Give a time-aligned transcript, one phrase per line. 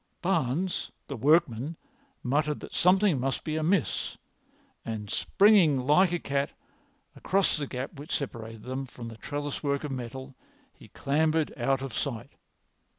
[0.23, 1.75] Barnes, the workman,
[2.23, 4.17] muttered that something must be amiss,
[4.83, 6.53] and springing like a cat
[7.15, 10.33] across the gap which separated them from the trellis work of metal
[10.73, 12.31] he clambered out of sight.